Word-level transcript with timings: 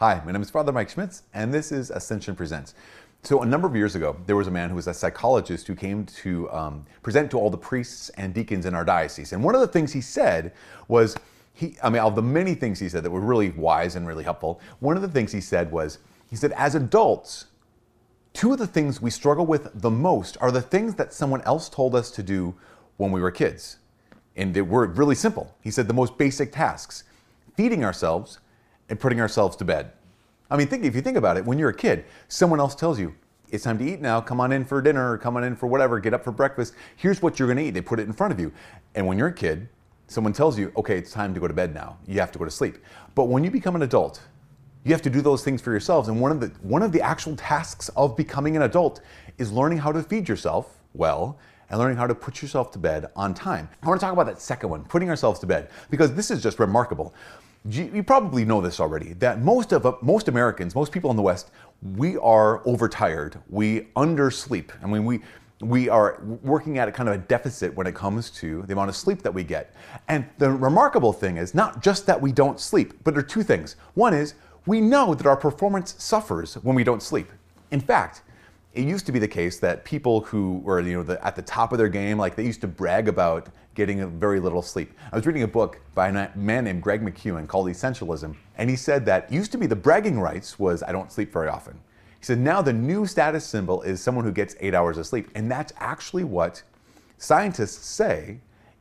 Hi, 0.00 0.22
my 0.24 0.32
name 0.32 0.40
is 0.40 0.48
Father 0.48 0.72
Mike 0.72 0.88
Schmitz, 0.88 1.24
and 1.34 1.52
this 1.52 1.70
is 1.70 1.90
Ascension 1.90 2.34
Presents. 2.34 2.72
So, 3.22 3.42
a 3.42 3.44
number 3.44 3.68
of 3.68 3.76
years 3.76 3.96
ago, 3.96 4.16
there 4.24 4.34
was 4.34 4.46
a 4.46 4.50
man 4.50 4.70
who 4.70 4.76
was 4.76 4.86
a 4.86 4.94
psychologist 4.94 5.66
who 5.66 5.74
came 5.74 6.06
to 6.06 6.50
um, 6.52 6.86
present 7.02 7.30
to 7.32 7.38
all 7.38 7.50
the 7.50 7.58
priests 7.58 8.08
and 8.16 8.32
deacons 8.32 8.64
in 8.64 8.74
our 8.74 8.82
diocese. 8.82 9.34
And 9.34 9.44
one 9.44 9.54
of 9.54 9.60
the 9.60 9.66
things 9.66 9.92
he 9.92 10.00
said 10.00 10.54
was, 10.88 11.18
he, 11.52 11.76
I 11.82 11.90
mean, 11.90 12.00
of 12.00 12.14
the 12.14 12.22
many 12.22 12.54
things 12.54 12.78
he 12.78 12.88
said 12.88 13.02
that 13.02 13.10
were 13.10 13.20
really 13.20 13.50
wise 13.50 13.94
and 13.94 14.06
really 14.06 14.24
helpful, 14.24 14.58
one 14.78 14.96
of 14.96 15.02
the 15.02 15.08
things 15.08 15.32
he 15.32 15.40
said 15.42 15.70
was, 15.70 15.98
he 16.30 16.36
said, 16.36 16.52
as 16.52 16.74
adults, 16.74 17.48
two 18.32 18.54
of 18.54 18.58
the 18.58 18.66
things 18.66 19.02
we 19.02 19.10
struggle 19.10 19.44
with 19.44 19.68
the 19.82 19.90
most 19.90 20.38
are 20.40 20.50
the 20.50 20.62
things 20.62 20.94
that 20.94 21.12
someone 21.12 21.42
else 21.42 21.68
told 21.68 21.94
us 21.94 22.10
to 22.12 22.22
do 22.22 22.54
when 22.96 23.12
we 23.12 23.20
were 23.20 23.30
kids. 23.30 23.76
And 24.34 24.54
they 24.54 24.62
were 24.62 24.86
really 24.86 25.14
simple. 25.14 25.54
He 25.60 25.70
said 25.70 25.88
the 25.88 25.92
most 25.92 26.16
basic 26.16 26.52
tasks 26.52 27.04
feeding 27.54 27.84
ourselves 27.84 28.38
and 28.90 29.00
putting 29.00 29.20
ourselves 29.20 29.56
to 29.56 29.64
bed. 29.64 29.92
I 30.50 30.56
mean, 30.56 30.66
think 30.66 30.84
if 30.84 30.94
you 30.94 31.00
think 31.00 31.16
about 31.16 31.36
it, 31.36 31.44
when 31.44 31.58
you're 31.58 31.70
a 31.70 31.74
kid, 31.74 32.04
someone 32.28 32.58
else 32.58 32.74
tells 32.74 32.98
you, 32.98 33.14
it's 33.50 33.64
time 33.64 33.78
to 33.78 33.84
eat 33.84 34.00
now, 34.00 34.20
come 34.20 34.40
on 34.40 34.52
in 34.52 34.64
for 34.64 34.80
dinner 34.80 35.12
or 35.12 35.18
come 35.18 35.36
on 35.36 35.44
in 35.44 35.56
for 35.56 35.66
whatever, 35.66 35.98
get 36.00 36.14
up 36.14 36.24
for 36.24 36.32
breakfast. 36.32 36.74
Here's 36.96 37.22
what 37.22 37.38
you're 37.38 37.48
gonna 37.48 37.62
eat. 37.62 37.70
They 37.70 37.80
put 37.80 37.98
it 37.98 38.06
in 38.06 38.12
front 38.12 38.32
of 38.32 38.40
you. 38.40 38.52
And 38.94 39.06
when 39.06 39.18
you're 39.18 39.28
a 39.28 39.32
kid, 39.32 39.68
someone 40.06 40.32
tells 40.32 40.58
you, 40.58 40.72
okay, 40.76 40.98
it's 40.98 41.12
time 41.12 41.34
to 41.34 41.40
go 41.40 41.48
to 41.48 41.54
bed 41.54 41.74
now. 41.74 41.96
You 42.06 42.20
have 42.20 42.32
to 42.32 42.38
go 42.38 42.44
to 42.44 42.50
sleep. 42.50 42.78
But 43.14 43.24
when 43.24 43.44
you 43.44 43.50
become 43.50 43.76
an 43.76 43.82
adult, 43.82 44.20
you 44.84 44.92
have 44.92 45.02
to 45.02 45.10
do 45.10 45.20
those 45.20 45.44
things 45.44 45.60
for 45.60 45.70
yourselves. 45.70 46.08
And 46.08 46.20
one 46.20 46.32
of 46.32 46.40
the 46.40 46.48
one 46.62 46.82
of 46.82 46.90
the 46.92 47.00
actual 47.00 47.36
tasks 47.36 47.88
of 47.90 48.16
becoming 48.16 48.56
an 48.56 48.62
adult 48.62 49.00
is 49.38 49.52
learning 49.52 49.78
how 49.78 49.92
to 49.92 50.02
feed 50.02 50.28
yourself 50.28 50.78
well 50.94 51.38
and 51.68 51.78
learning 51.78 51.96
how 51.96 52.06
to 52.06 52.14
put 52.14 52.42
yourself 52.42 52.70
to 52.72 52.78
bed 52.78 53.06
on 53.14 53.34
time. 53.34 53.68
I 53.82 53.88
want 53.88 54.00
to 54.00 54.04
talk 54.04 54.12
about 54.12 54.26
that 54.26 54.40
second 54.40 54.70
one, 54.70 54.84
putting 54.84 55.08
ourselves 55.08 55.38
to 55.40 55.46
bed, 55.46 55.70
because 55.90 56.14
this 56.14 56.30
is 56.30 56.42
just 56.42 56.58
remarkable. 56.58 57.14
You 57.68 58.02
probably 58.02 58.46
know 58.46 58.62
this 58.62 58.80
already 58.80 59.12
that 59.14 59.42
most 59.42 59.72
of 59.72 60.02
most 60.02 60.28
Americans, 60.28 60.74
most 60.74 60.92
people 60.92 61.10
in 61.10 61.16
the 61.16 61.22
West, 61.22 61.50
we 61.96 62.16
are 62.16 62.66
overtired. 62.66 63.38
We 63.50 63.82
undersleep. 63.96 64.70
I 64.82 64.86
mean, 64.86 65.04
we 65.04 65.20
we 65.60 65.90
are 65.90 66.22
working 66.42 66.78
at 66.78 66.88
a 66.88 66.92
kind 66.92 67.06
of 67.08 67.14
a 67.14 67.18
deficit 67.18 67.74
when 67.74 67.86
it 67.86 67.94
comes 67.94 68.30
to 68.30 68.62
the 68.62 68.72
amount 68.72 68.88
of 68.88 68.96
sleep 68.96 69.20
that 69.22 69.34
we 69.34 69.44
get. 69.44 69.74
And 70.08 70.24
the 70.38 70.50
remarkable 70.50 71.12
thing 71.12 71.36
is 71.36 71.54
not 71.54 71.82
just 71.82 72.06
that 72.06 72.18
we 72.18 72.32
don't 72.32 72.58
sleep, 72.58 72.94
but 73.04 73.12
there 73.12 73.20
are 73.20 73.26
two 73.26 73.42
things. 73.42 73.76
One 73.92 74.14
is 74.14 74.34
we 74.64 74.80
know 74.80 75.14
that 75.14 75.26
our 75.26 75.36
performance 75.36 75.94
suffers 75.98 76.54
when 76.54 76.74
we 76.74 76.82
don't 76.82 77.02
sleep. 77.02 77.30
In 77.70 77.80
fact, 77.80 78.22
it 78.72 78.84
used 78.84 79.04
to 79.06 79.12
be 79.12 79.18
the 79.18 79.28
case 79.28 79.58
that 79.58 79.84
people 79.84 80.20
who 80.20 80.58
were 80.58 80.80
you 80.80 80.94
know 80.94 81.02
the, 81.02 81.24
at 81.24 81.34
the 81.34 81.42
top 81.42 81.72
of 81.72 81.78
their 81.78 81.88
game, 81.88 82.18
like 82.18 82.36
they 82.36 82.44
used 82.44 82.60
to 82.60 82.68
brag 82.68 83.08
about 83.08 83.48
getting 83.74 84.18
very 84.18 84.38
little 84.38 84.62
sleep. 84.62 84.92
I 85.12 85.16
was 85.16 85.26
reading 85.26 85.42
a 85.42 85.48
book 85.48 85.80
by 85.94 86.08
a 86.08 86.36
man 86.36 86.64
named 86.64 86.82
Greg 86.82 87.02
McKeown 87.02 87.48
called 87.48 87.66
Essentialism, 87.68 88.34
and 88.58 88.70
he 88.70 88.76
said 88.76 89.04
that 89.06 89.32
used 89.32 89.50
to 89.52 89.58
be 89.58 89.66
the 89.66 89.76
bragging 89.76 90.20
rights 90.20 90.58
was 90.58 90.82
I 90.82 90.92
don't 90.92 91.10
sleep 91.10 91.32
very 91.32 91.48
often. 91.48 91.74
He 92.20 92.24
said 92.26 92.38
now 92.38 92.62
the 92.62 92.72
new 92.72 93.06
status 93.06 93.44
symbol 93.44 93.82
is 93.82 94.00
someone 94.00 94.24
who 94.24 94.32
gets 94.32 94.54
eight 94.60 94.74
hours 94.74 94.98
of 94.98 95.06
sleep, 95.06 95.30
and 95.34 95.50
that's 95.50 95.72
actually 95.78 96.24
what 96.24 96.62
scientists 97.18 97.86
say 97.86 98.38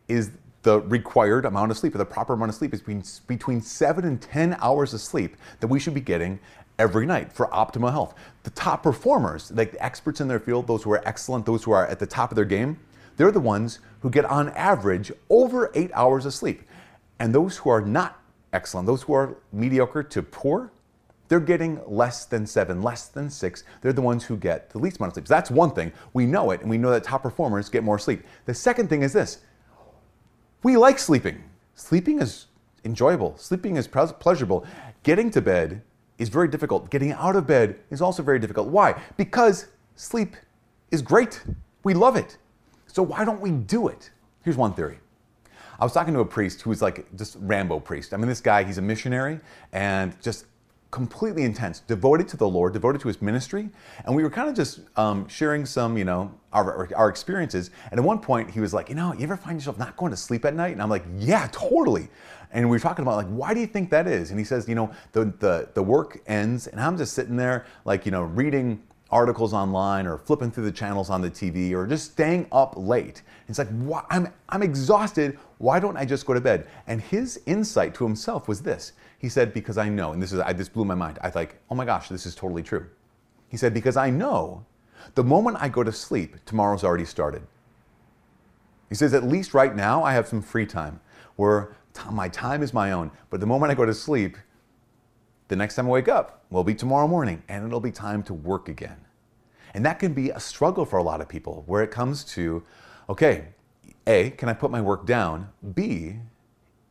is 0.08 0.32
the 0.62 0.82
required 0.82 1.46
amount 1.46 1.72
of 1.72 1.78
sleep, 1.78 1.96
or 1.96 2.00
the 2.00 2.06
proper 2.06 2.34
amount 2.34 2.50
of 2.50 2.56
sleep, 2.56 2.74
is 2.74 2.82
between, 2.82 3.04
between 3.28 3.62
seven 3.62 4.06
and 4.06 4.22
10 4.22 4.58
hours 4.60 4.94
of 4.94 5.00
sleep 5.00 5.38
that 5.62 5.68
we 5.68 5.80
should 5.80 5.94
be 5.94 6.02
getting 6.02 6.38
every 6.80 7.06
night 7.06 7.32
for 7.32 7.48
optimal 7.48 7.92
health. 7.92 8.16
The 8.44 8.50
top 8.52 8.82
performers, 8.82 9.52
like 9.52 9.74
the 9.74 9.84
experts 9.84 10.22
in 10.22 10.28
their 10.28 10.40
field, 10.40 10.66
those 10.66 10.82
who 10.82 10.92
are 10.92 11.08
excellent, 11.08 11.46
those 11.46 11.64
who 11.64 11.72
are 11.72 11.86
at 11.86 12.00
the 12.00 12.08
top 12.08 12.32
of 12.32 12.36
their 12.36 12.46
game, 12.46 12.80
they're 13.18 13.32
the 13.32 13.40
ones 13.40 13.80
who 14.00 14.10
get 14.10 14.26
on 14.26 14.50
average 14.52 15.12
over 15.30 15.72
eight 15.76 15.92
hours 15.94 16.26
of 16.26 16.34
sleep. 16.34 16.64
And 17.20 17.36
those 17.36 17.58
who 17.58 17.70
are 17.70 17.82
not 17.82 18.20
excellent, 18.54 18.88
those 18.88 19.04
who 19.04 19.14
are 19.14 19.36
mediocre 19.52 20.04
to 20.04 20.24
poor, 20.24 20.72
they're 21.28 21.40
getting 21.40 21.80
less 21.86 22.26
than 22.26 22.48
seven, 22.48 22.82
less 22.82 23.08
than 23.08 23.30
six. 23.30 23.64
They're 23.82 23.94
the 23.94 24.02
ones 24.02 24.24
who 24.24 24.36
get 24.36 24.70
the 24.72 24.80
least 24.80 24.98
amount 24.98 25.12
of 25.12 25.16
sleep. 25.16 25.28
So 25.28 25.34
that's 25.34 25.52
one 25.52 25.72
thing. 25.72 25.92
We 26.14 26.26
know 26.26 26.52
it, 26.52 26.62
and 26.62 26.70
we 26.70 26.78
know 26.78 26.90
that 26.90 27.04
top 27.04 27.22
performers 27.22 27.70
get 27.70 27.84
more 27.84 28.00
sleep. 28.00 28.24
The 28.46 28.54
second 28.54 28.90
thing 28.90 29.04
is 29.04 29.14
this 29.14 29.40
we 30.64 30.76
like 30.78 30.98
sleeping. 30.98 31.44
Sleeping 31.76 32.20
is 32.20 32.48
enjoyable, 32.84 33.38
sleeping 33.38 33.76
is 33.76 33.88
pleasurable. 33.88 34.66
Getting 35.04 35.30
to 35.32 35.42
bed 35.42 35.82
is 36.20 36.30
very 36.30 36.48
difficult. 36.48 36.92
Getting 36.92 37.14
out 37.14 37.36
of 37.36 37.48
bed 37.48 37.80
is 37.90 38.02
also 38.02 38.22
very 38.22 38.38
difficult. 38.38 38.68
Why? 38.68 39.02
Because 39.18 39.68
sleep 39.96 40.36
is 40.92 41.02
great. 41.02 41.42
We 41.84 41.94
love 41.94 42.16
it. 42.16 42.38
So 42.88 43.02
why 43.02 43.26
don't 43.26 43.42
we 43.42 43.52
do 43.52 43.88
it? 43.88 44.12
Here's 44.44 44.58
one 44.58 44.74
theory. 44.74 45.00
I 45.80 45.86
was 45.86 45.94
talking 45.94 46.14
to 46.14 46.20
a 46.20 46.26
priest 46.26 46.62
who 46.62 46.70
was 46.70 46.82
like 46.82 47.06
just 47.16 47.38
Rambo 47.40 47.80
priest. 47.80 48.14
I 48.14 48.18
mean, 48.18 48.28
this 48.28 48.42
guy, 48.42 48.64
he's 48.64 48.78
a 48.78 48.82
missionary 48.82 49.40
and 49.72 50.22
just 50.22 50.46
completely 50.92 51.44
intense, 51.44 51.82
devoted 51.82 52.28
to 52.30 52.38
the 52.38 52.48
Lord, 52.48 52.74
devoted 52.74 53.00
to 53.02 53.08
his 53.08 53.22
ministry. 53.22 53.70
And 54.06 54.16
we 54.16 54.24
were 54.24 54.30
kind 54.30 54.50
of 54.50 54.56
just 54.56 54.82
um, 54.98 55.28
sharing 55.28 55.66
some, 55.66 55.98
you 55.98 56.06
know, 56.06 56.34
our, 56.52 56.90
our 56.96 57.10
experiences. 57.10 57.70
And 57.92 58.00
at 58.00 58.06
one 58.06 58.20
point, 58.20 58.50
he 58.50 58.60
was 58.60 58.74
like, 58.74 58.90
you 58.90 58.96
know, 58.96 59.14
you 59.14 59.24
ever 59.24 59.38
find 59.38 59.60
yourself 59.60 59.78
not 59.78 59.96
going 59.98 60.12
to 60.12 60.18
sleep 60.18 60.46
at 60.46 60.56
night? 60.56 60.74
And 60.74 60.82
I'm 60.82 60.90
like, 60.90 61.06
yeah, 61.18 61.48
totally. 61.52 62.10
And 62.52 62.66
we 62.66 62.76
were 62.76 62.80
talking 62.80 63.04
about 63.04 63.18
like, 63.18 63.28
why 63.28 63.54
do 63.54 63.60
you 63.60 63.68
think 63.68 63.92
that 63.92 64.08
is? 64.08 64.32
And 64.32 64.40
he 64.40 64.46
says, 64.46 64.68
you 64.68 64.74
know, 64.74 64.92
the, 65.12 65.26
the, 65.40 65.70
the 65.76 65.84
work 65.84 66.22
ends 66.26 66.66
and 66.66 66.82
I'm 66.82 66.98
just 66.98 67.14
sitting 67.14 67.36
there 67.36 67.66
like, 67.86 68.06
you 68.06 68.12
know, 68.12 68.24
reading 68.24 68.82
articles 69.12 69.54
online 69.54 70.06
or 70.06 70.18
flipping 70.18 70.52
through 70.52 70.66
the 70.66 70.72
channels 70.72 71.10
on 71.10 71.22
the 71.22 71.30
TV 71.30 71.74
or 71.74 71.86
just 71.86 72.12
staying 72.12 72.48
up 72.52 72.74
late. 72.78 73.22
It's 73.48 73.58
like, 73.58 73.70
why? 73.70 74.04
I'm, 74.10 74.32
I'm 74.50 74.64
exhausted. 74.64 75.38
Why 75.58 75.80
don't 75.80 75.98
I 75.98 76.06
just 76.06 76.26
go 76.26 76.34
to 76.34 76.42
bed? 76.42 76.68
And 76.88 77.02
his 77.02 77.42
insight 77.46 77.94
to 77.96 78.04
himself 78.04 78.48
was 78.48 78.62
this. 78.62 78.94
He 79.20 79.30
said, 79.30 79.54
because 79.54 79.78
I 79.78 79.90
know, 79.90 80.14
and 80.14 80.22
this 80.22 80.32
is, 80.32 80.40
I, 80.40 80.54
this 80.54 80.70
blew 80.70 80.86
my 80.86 80.96
mind. 80.96 81.20
I 81.22 81.30
like, 81.36 81.62
oh 81.70 81.76
my 81.76 81.86
gosh, 81.86 82.10
this 82.10 82.26
is 82.26 82.34
totally 82.34 82.64
true. 82.64 82.88
He 83.50 83.58
said, 83.58 83.74
because 83.74 83.98
I 83.98 84.10
know 84.10 84.66
the 85.16 85.24
moment 85.24 85.58
I 85.60 85.70
go 85.70 85.84
to 85.84 85.92
sleep, 85.92 86.38
tomorrow's 86.46 86.84
already 86.84 87.06
started. 87.06 87.44
He 88.88 88.96
says, 88.96 89.14
at 89.14 89.24
least 89.24 89.54
right 89.54 89.76
now, 89.76 90.04
I 90.04 90.14
have 90.14 90.28
some 90.28 90.42
free 90.42 90.66
time 90.66 91.00
where 91.36 91.76
my 92.12 92.30
time 92.30 92.64
is 92.64 92.74
my 92.74 92.92
own. 92.92 93.12
But 93.30 93.40
the 93.40 93.46
moment 93.46 93.72
I 93.72 93.76
go 93.76 93.86
to 93.86 93.94
sleep, 93.94 94.38
the 95.50 95.56
next 95.56 95.76
time 95.76 95.88
I 95.88 95.90
wake 95.90 96.08
up 96.08 96.46
will 96.50 96.64
be 96.64 96.76
tomorrow 96.76 97.08
morning 97.08 97.44
and 97.50 97.66
it'll 97.66 97.80
be 97.80 97.92
time 97.92 98.24
to 98.24 98.34
work 98.34 98.70
again. 98.70 98.98
And 99.74 99.86
that 99.86 100.00
can 100.00 100.14
be 100.14 100.30
a 100.30 100.40
struggle 100.40 100.86
for 100.86 100.98
a 100.98 101.04
lot 101.04 101.22
of 101.22 101.28
people 101.28 101.64
where 101.68 101.84
it 101.84 101.92
comes 101.92 102.24
to, 102.36 102.64
okay, 103.10 103.50
A, 104.08 104.32
can 104.32 104.50
I 104.50 104.54
put 104.54 104.72
my 104.72 104.82
work 104.82 105.06
down? 105.06 105.50
B, 105.76 106.16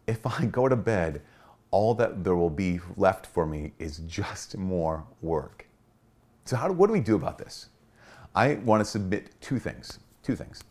if 0.07 0.27
I 0.27 0.47
go 0.47 0.69
to 0.69 0.77
bed, 0.77 1.23
all 1.71 1.95
that 1.95 2.25
there 2.25 2.37
will 2.37 2.51
be 2.51 2.81
left 2.97 3.27
for 3.27 3.47
me 3.47 3.73
is 3.79 3.99
just 4.07 4.57
more 4.57 5.05
work. 5.21 5.67
So, 6.45 6.57
how 6.57 6.71
what 6.73 6.87
do 6.87 6.93
we 6.93 7.01
do 7.01 7.15
about 7.15 7.39
this? 7.39 7.69
I 8.35 8.55
want 8.57 8.81
to 8.81 8.85
submit 8.85 9.31
two 9.41 9.59
things. 9.59 9.99
Two 10.23 10.37
things. 10.37 10.63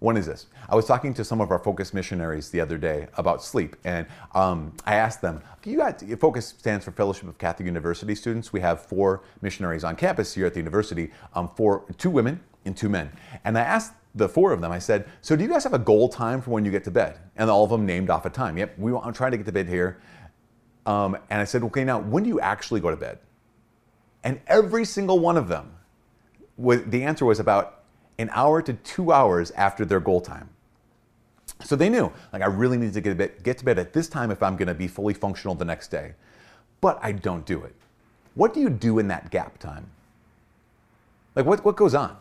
One 0.00 0.16
is 0.16 0.26
this. 0.26 0.46
I 0.68 0.74
was 0.74 0.84
talking 0.86 1.14
to 1.14 1.24
some 1.24 1.40
of 1.40 1.50
our 1.50 1.58
Focus 1.58 1.94
missionaries 1.94 2.50
the 2.50 2.60
other 2.60 2.76
day 2.76 3.06
about 3.16 3.42
sleep, 3.42 3.74
and 3.84 4.06
um, 4.34 4.74
I 4.84 4.96
asked 4.96 5.22
them, 5.22 5.42
you 5.64 5.78
got, 5.78 6.02
Focus 6.20 6.48
stands 6.58 6.84
for 6.84 6.90
Fellowship 6.90 7.28
of 7.28 7.38
Catholic 7.38 7.64
University 7.64 8.14
Students. 8.14 8.52
We 8.52 8.60
have 8.60 8.84
four 8.84 9.22
missionaries 9.40 9.82
on 9.82 9.96
campus 9.96 10.34
here 10.34 10.44
at 10.44 10.52
the 10.52 10.60
university, 10.60 11.10
um, 11.34 11.48
four, 11.56 11.84
two 11.96 12.10
women 12.10 12.40
and 12.66 12.76
two 12.76 12.88
men. 12.90 13.10
And 13.44 13.56
I 13.56 13.62
asked 13.62 13.94
the 14.14 14.28
four 14.28 14.52
of 14.52 14.60
them, 14.60 14.70
I 14.70 14.78
said, 14.78 15.08
so 15.22 15.36
do 15.36 15.42
you 15.42 15.48
guys 15.48 15.64
have 15.64 15.74
a 15.74 15.78
goal 15.78 16.08
time 16.08 16.42
for 16.42 16.50
when 16.50 16.64
you 16.64 16.70
get 16.70 16.84
to 16.84 16.90
bed? 16.90 17.18
And 17.36 17.48
all 17.48 17.64
of 17.64 17.70
them 17.70 17.86
named 17.86 18.10
off 18.10 18.26
a 18.26 18.30
time. 18.30 18.58
Yep, 18.58 18.78
we 18.78 18.92
want, 18.92 19.06
I'm 19.06 19.12
trying 19.12 19.30
to 19.30 19.36
get 19.38 19.46
to 19.46 19.52
bed 19.52 19.68
here. 19.68 20.00
Um, 20.86 21.16
and 21.30 21.40
I 21.40 21.44
said, 21.44 21.62
okay, 21.64 21.84
now 21.84 21.98
when 22.00 22.22
do 22.22 22.28
you 22.28 22.40
actually 22.40 22.80
go 22.80 22.90
to 22.90 22.96
bed? 22.96 23.18
And 24.22 24.40
every 24.46 24.84
single 24.84 25.18
one 25.18 25.36
of 25.36 25.48
them, 25.48 25.72
the 26.58 27.04
answer 27.04 27.24
was 27.24 27.40
about 27.40 27.82
an 28.18 28.30
hour 28.32 28.62
to 28.62 28.72
two 28.72 29.12
hours 29.12 29.50
after 29.52 29.84
their 29.84 30.00
goal 30.00 30.20
time. 30.20 30.48
So 31.62 31.76
they 31.76 31.88
knew, 31.88 32.12
like, 32.32 32.42
I 32.42 32.46
really 32.46 32.76
need 32.76 32.92
to 32.94 33.00
get, 33.00 33.16
bed, 33.16 33.42
get 33.42 33.58
to 33.58 33.64
bed 33.64 33.78
at 33.78 33.92
this 33.92 34.08
time 34.08 34.30
if 34.30 34.42
I'm 34.42 34.56
going 34.56 34.68
to 34.68 34.74
be 34.74 34.88
fully 34.88 35.14
functional 35.14 35.54
the 35.54 35.64
next 35.64 35.88
day. 35.88 36.14
But 36.80 36.98
I 37.02 37.12
don't 37.12 37.46
do 37.46 37.62
it. 37.62 37.74
What 38.34 38.52
do 38.52 38.60
you 38.60 38.68
do 38.68 38.98
in 38.98 39.08
that 39.08 39.30
gap 39.30 39.58
time? 39.58 39.86
Like, 41.34 41.46
what, 41.46 41.64
what 41.64 41.76
goes 41.76 41.94
on? 41.94 42.16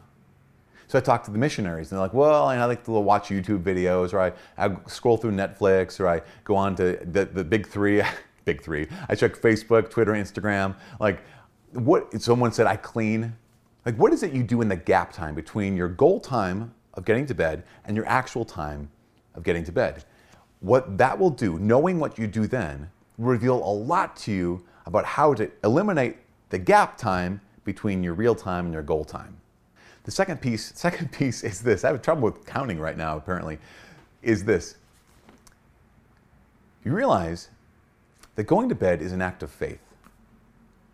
So 0.87 0.97
I 0.97 1.01
talked 1.01 1.25
to 1.25 1.31
the 1.31 1.37
missionaries, 1.37 1.91
and 1.91 1.97
they're 1.97 2.05
like, 2.05 2.13
well, 2.13 2.45
I 2.45 2.63
like 2.65 2.83
to 2.85 2.91
watch 2.91 3.29
YouTube 3.29 3.63
videos, 3.63 4.13
or 4.13 4.19
I, 4.19 4.33
I 4.57 4.75
scroll 4.87 5.17
through 5.17 5.31
Netflix, 5.31 5.99
or 5.99 6.07
I 6.07 6.21
go 6.43 6.55
on 6.55 6.75
to 6.75 6.99
the, 7.03 7.25
the 7.25 7.43
big 7.43 7.67
three. 7.67 8.01
big 8.45 8.61
three. 8.61 8.87
I 9.09 9.15
check 9.15 9.35
Facebook, 9.35 9.89
Twitter, 9.89 10.13
Instagram. 10.13 10.75
Like, 10.99 11.23
what? 11.71 12.21
Someone 12.21 12.51
said 12.51 12.67
I 12.67 12.75
clean. 12.75 13.35
Like, 13.85 13.95
what 13.95 14.13
is 14.13 14.23
it 14.23 14.33
you 14.33 14.43
do 14.43 14.61
in 14.61 14.69
the 14.69 14.75
gap 14.75 15.11
time 15.11 15.35
between 15.35 15.75
your 15.75 15.89
goal 15.89 16.19
time 16.19 16.73
of 16.93 17.05
getting 17.05 17.25
to 17.25 17.33
bed 17.33 17.63
and 17.85 17.97
your 17.97 18.05
actual 18.07 18.45
time 18.45 18.89
of 19.35 19.43
getting 19.43 19.63
to 19.65 19.71
bed? 19.71 20.05
What 20.61 20.97
that 20.97 21.17
will 21.17 21.29
do, 21.29 21.59
knowing 21.59 21.99
what 21.99 22.17
you 22.17 22.27
do 22.27 22.47
then, 22.47 22.89
will 23.17 23.27
reveal 23.27 23.57
a 23.57 23.73
lot 23.73 24.15
to 24.17 24.31
you 24.31 24.63
about 24.85 25.05
how 25.05 25.33
to 25.33 25.51
eliminate 25.63 26.17
the 26.49 26.57
gap 26.57 26.97
time 26.97 27.41
between 27.65 28.03
your 28.03 28.13
real 28.13 28.35
time 28.35 28.65
and 28.65 28.73
your 28.73 28.83
goal 28.83 29.03
time. 29.03 29.37
The 30.03 30.11
second 30.11 30.41
piece, 30.41 30.71
second 30.75 31.11
piece 31.11 31.43
is 31.43 31.61
this. 31.61 31.83
I 31.83 31.89
have 31.89 32.01
trouble 32.01 32.23
with 32.23 32.45
counting 32.45 32.79
right 32.79 32.97
now, 32.97 33.17
apparently, 33.17 33.59
is 34.21 34.45
this. 34.45 34.75
You 36.83 36.93
realize 36.93 37.49
that 38.35 38.45
going 38.45 38.69
to 38.69 38.75
bed 38.75 39.01
is 39.01 39.11
an 39.11 39.21
act 39.21 39.43
of 39.43 39.51
faith. 39.51 39.79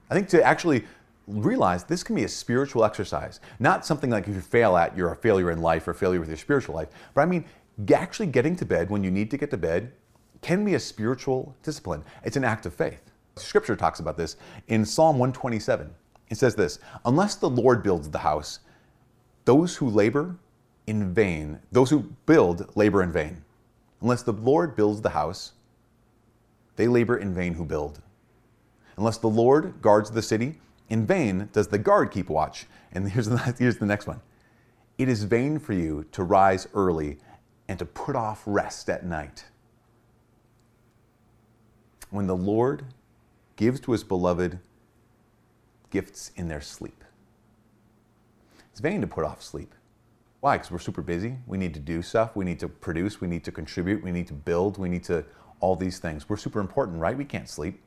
I 0.09 0.13
think 0.13 0.27
to 0.29 0.43
actually 0.43 0.85
realize 1.27 1.83
this 1.83 2.03
can 2.03 2.15
be 2.15 2.23
a 2.23 2.29
spiritual 2.29 2.83
exercise, 2.83 3.39
not 3.59 3.85
something 3.85 4.09
like 4.09 4.27
if 4.27 4.35
you 4.35 4.41
fail 4.41 4.75
at, 4.75 4.97
you're 4.97 5.11
a 5.11 5.15
failure 5.15 5.51
in 5.51 5.61
life 5.61 5.87
or 5.87 5.93
failure 5.93 6.19
with 6.19 6.29
your 6.29 6.37
spiritual 6.37 6.75
life. 6.75 6.89
But 7.13 7.21
I 7.21 7.25
mean, 7.25 7.45
actually 7.93 8.27
getting 8.27 8.55
to 8.57 8.65
bed 8.65 8.89
when 8.89 9.03
you 9.03 9.11
need 9.11 9.29
to 9.31 9.37
get 9.37 9.51
to 9.51 9.57
bed 9.57 9.91
can 10.41 10.65
be 10.65 10.75
a 10.75 10.79
spiritual 10.79 11.55
discipline. 11.63 12.03
It's 12.23 12.37
an 12.37 12.43
act 12.43 12.65
of 12.65 12.73
faith. 12.73 13.11
Scripture 13.35 13.75
talks 13.75 13.99
about 13.99 14.17
this 14.17 14.35
in 14.67 14.85
Psalm 14.85 15.17
127. 15.19 15.89
It 16.29 16.37
says 16.37 16.55
this 16.55 16.79
Unless 17.05 17.35
the 17.35 17.49
Lord 17.49 17.83
builds 17.83 18.09
the 18.09 18.19
house, 18.19 18.59
those 19.45 19.75
who 19.75 19.89
labor 19.89 20.35
in 20.87 21.13
vain, 21.13 21.59
those 21.71 21.89
who 21.89 21.99
build 22.25 22.75
labor 22.75 23.03
in 23.03 23.11
vain. 23.11 23.43
Unless 24.01 24.23
the 24.23 24.33
Lord 24.33 24.75
builds 24.75 25.01
the 25.01 25.09
house, 25.09 25.53
they 26.79 26.87
labor 26.87 27.17
in 27.17 27.33
vain 27.33 27.55
who 27.55 27.65
build. 27.65 28.01
Unless 28.95 29.17
the 29.17 29.27
Lord 29.27 29.81
guards 29.81 30.11
the 30.11 30.21
city, 30.21 30.61
in 30.87 31.05
vain 31.05 31.49
does 31.51 31.67
the 31.67 31.77
guard 31.77 32.09
keep 32.09 32.29
watch. 32.29 32.67
And 32.93 33.11
here's 33.11 33.27
the, 33.27 33.37
here's 33.59 33.79
the 33.79 33.85
next 33.85 34.07
one 34.07 34.21
It 34.97 35.09
is 35.09 35.25
vain 35.25 35.59
for 35.59 35.73
you 35.73 36.05
to 36.13 36.23
rise 36.23 36.69
early 36.73 37.17
and 37.67 37.77
to 37.79 37.85
put 37.85 38.15
off 38.15 38.43
rest 38.45 38.89
at 38.89 39.05
night. 39.05 39.43
When 42.11 42.27
the 42.27 42.37
Lord 42.37 42.85
gives 43.57 43.81
to 43.81 43.91
his 43.91 44.05
beloved 44.05 44.57
gifts 45.89 46.31
in 46.37 46.47
their 46.47 46.61
sleep. 46.61 47.03
It's 48.71 48.79
vain 48.79 49.01
to 49.01 49.07
put 49.07 49.25
off 49.25 49.43
sleep. 49.43 49.75
Why? 50.39 50.55
Because 50.55 50.71
we're 50.71 50.79
super 50.79 51.01
busy. 51.01 51.35
We 51.45 51.57
need 51.57 51.73
to 51.73 51.81
do 51.81 52.01
stuff. 52.01 52.37
We 52.37 52.45
need 52.45 52.61
to 52.61 52.69
produce. 52.69 53.19
We 53.19 53.27
need 53.27 53.43
to 53.43 53.51
contribute. 53.51 54.01
We 54.01 54.13
need 54.13 54.27
to 54.27 54.33
build. 54.33 54.77
We 54.77 54.87
need 54.87 55.03
to 55.03 55.25
all 55.59 55.75
these 55.75 55.99
things. 55.99 56.27
We're 56.27 56.37
super 56.37 56.59
important, 56.59 56.99
right? 56.99 57.17
We 57.17 57.25
can't 57.25 57.49
sleep. 57.49 57.81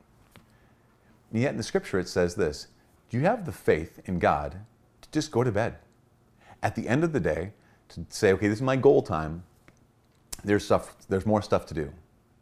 And 1.33 1.41
yet 1.41 1.53
in 1.53 1.57
the 1.57 1.63
scripture 1.63 1.99
it 1.99 2.09
says 2.09 2.35
this 2.35 2.69
Do 3.11 3.19
you 3.19 3.25
have 3.25 3.47
the 3.47 3.53
faith 3.53 4.01
in 4.05 4.19
God 4.19 4.57
to 5.03 5.11
just 5.11 5.31
go 5.31 5.43
to 5.45 5.53
bed? 5.53 5.77
At 6.63 6.75
the 6.77 6.89
end 6.89 7.03
of 7.03 7.13
the 7.13 7.21
day, 7.21 7.53
to 7.91 8.07
say, 8.09 8.33
okay, 8.33 8.49
this 8.49 8.59
is 8.59 8.63
my 8.63 8.77
goal 8.77 9.03
time. 9.03 9.43
There's 10.45 10.65
stuff, 10.65 10.97
there's 11.09 11.27
more 11.27 11.43
stuff 11.43 11.67
to 11.67 11.75
do. 11.75 11.93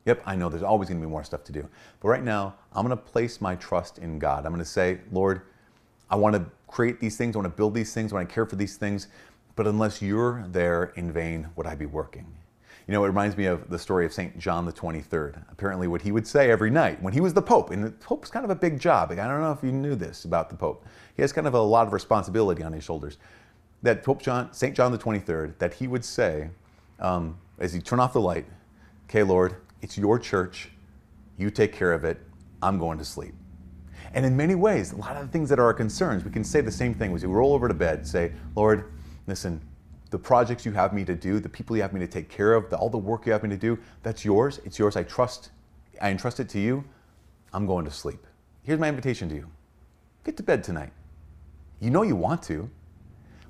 Yep, 0.06 0.22
I 0.24 0.34
know 0.34 0.48
there's 0.48 0.62
always 0.62 0.88
going 0.88 1.00
to 1.00 1.06
be 1.06 1.10
more 1.10 1.24
stuff 1.24 1.44
to 1.44 1.52
do. 1.52 1.68
But 2.00 2.08
right 2.08 2.22
now, 2.22 2.54
I'm 2.72 2.86
going 2.86 2.96
to 2.96 3.02
place 3.02 3.40
my 3.40 3.54
trust 3.56 3.98
in 3.98 4.18
God. 4.18 4.46
I'm 4.46 4.52
going 4.52 4.64
to 4.64 4.64
say, 4.64 5.00
Lord, 5.12 5.42
I 6.10 6.16
want 6.16 6.34
to 6.36 6.46
create 6.66 7.00
these 7.00 7.16
things, 7.16 7.36
I 7.36 7.38
want 7.38 7.52
to 7.52 7.56
build 7.56 7.74
these 7.74 7.92
things, 7.92 8.12
I 8.12 8.16
want 8.16 8.28
to 8.28 8.34
care 8.34 8.46
for 8.46 8.56
these 8.56 8.76
things, 8.76 9.08
but 9.56 9.66
unless 9.66 10.00
you're 10.00 10.44
there 10.48 10.92
in 10.96 11.12
vain, 11.12 11.48
would 11.56 11.66
I 11.66 11.74
be 11.74 11.86
working? 11.86 12.26
You 12.90 12.96
know, 12.96 13.04
it 13.04 13.06
reminds 13.06 13.36
me 13.36 13.44
of 13.44 13.70
the 13.70 13.78
story 13.78 14.04
of 14.04 14.12
St. 14.12 14.36
John 14.36 14.66
the 14.66 14.72
23rd. 14.72 15.40
Apparently, 15.52 15.86
what 15.86 16.02
he 16.02 16.10
would 16.10 16.26
say 16.26 16.50
every 16.50 16.70
night 16.70 17.00
when 17.00 17.12
he 17.12 17.20
was 17.20 17.32
the 17.32 17.40
Pope, 17.40 17.70
and 17.70 17.84
the 17.84 17.92
Pope's 17.92 18.30
kind 18.30 18.44
of 18.44 18.50
a 18.50 18.54
big 18.56 18.80
job. 18.80 19.12
I 19.12 19.14
don't 19.14 19.40
know 19.40 19.52
if 19.52 19.62
you 19.62 19.70
knew 19.70 19.94
this 19.94 20.24
about 20.24 20.50
the 20.50 20.56
Pope. 20.56 20.84
He 21.14 21.22
has 21.22 21.32
kind 21.32 21.46
of 21.46 21.54
a 21.54 21.60
lot 21.60 21.86
of 21.86 21.92
responsibility 21.92 22.64
on 22.64 22.72
his 22.72 22.82
shoulders. 22.82 23.18
That 23.84 24.02
Pope 24.02 24.20
John, 24.20 24.52
St. 24.52 24.74
John 24.74 24.90
the 24.90 24.98
23rd, 24.98 25.56
that 25.58 25.72
he 25.72 25.86
would 25.86 26.04
say, 26.04 26.50
um, 26.98 27.38
as 27.60 27.72
he 27.72 27.80
turn 27.80 28.00
off 28.00 28.12
the 28.12 28.20
light, 28.20 28.46
okay, 29.08 29.22
Lord, 29.22 29.54
it's 29.82 29.96
your 29.96 30.18
church. 30.18 30.70
You 31.38 31.48
take 31.48 31.72
care 31.72 31.92
of 31.92 32.02
it. 32.02 32.20
I'm 32.60 32.76
going 32.76 32.98
to 32.98 33.04
sleep. 33.04 33.34
And 34.14 34.26
in 34.26 34.36
many 34.36 34.56
ways, 34.56 34.90
a 34.90 34.96
lot 34.96 35.16
of 35.16 35.24
the 35.24 35.28
things 35.30 35.48
that 35.50 35.60
are 35.60 35.66
our 35.66 35.74
concerns, 35.74 36.24
we 36.24 36.32
can 36.32 36.42
say 36.42 36.60
the 36.60 36.72
same 36.72 36.94
thing 36.94 37.14
as 37.14 37.24
we 37.24 37.32
roll 37.32 37.54
over 37.54 37.68
to 37.68 37.74
bed, 37.74 38.04
say, 38.04 38.32
Lord, 38.56 38.90
listen, 39.28 39.60
the 40.10 40.18
projects 40.18 40.66
you 40.66 40.72
have 40.72 40.92
me 40.92 41.04
to 41.04 41.14
do, 41.14 41.38
the 41.40 41.48
people 41.48 41.76
you 41.76 41.82
have 41.82 41.92
me 41.92 42.00
to 42.00 42.06
take 42.06 42.28
care 42.28 42.54
of, 42.54 42.68
the, 42.68 42.76
all 42.76 42.90
the 42.90 42.98
work 42.98 43.26
you 43.26 43.32
have 43.32 43.42
me 43.42 43.48
to 43.48 43.56
do, 43.56 43.78
that's 44.02 44.24
yours. 44.24 44.60
It's 44.64 44.78
yours. 44.78 44.96
I 44.96 45.04
trust. 45.04 45.50
I 46.00 46.10
entrust 46.10 46.40
it 46.40 46.48
to 46.50 46.60
you. 46.60 46.84
I'm 47.52 47.66
going 47.66 47.84
to 47.84 47.90
sleep. 47.90 48.26
Here's 48.62 48.80
my 48.80 48.88
invitation 48.88 49.28
to 49.28 49.34
you. 49.34 49.50
Get 50.24 50.36
to 50.36 50.42
bed 50.42 50.64
tonight. 50.64 50.92
You 51.80 51.90
know 51.90 52.02
you 52.02 52.16
want 52.16 52.42
to. 52.44 52.68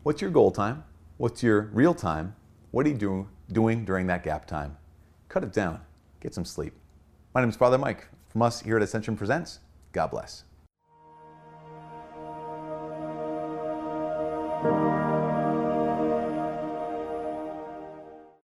What's 0.02 0.20
your 0.20 0.30
goal 0.30 0.50
time? 0.50 0.84
What's 1.16 1.42
your 1.42 1.62
real 1.72 1.94
time? 1.94 2.34
What 2.70 2.86
are 2.86 2.90
you 2.90 2.94
do, 2.94 3.28
doing 3.50 3.84
during 3.84 4.06
that 4.06 4.22
gap 4.22 4.46
time? 4.46 4.76
Cut 5.28 5.42
it 5.42 5.52
down. 5.52 5.80
Get 6.20 6.34
some 6.34 6.44
sleep. 6.44 6.74
My 7.34 7.40
name 7.40 7.50
is 7.50 7.56
Father 7.56 7.78
Mike. 7.78 8.08
From 8.28 8.42
us 8.42 8.60
here 8.60 8.76
at 8.76 8.82
Ascension 8.82 9.16
Presents, 9.16 9.58
God 9.92 10.08
bless. 10.12 10.44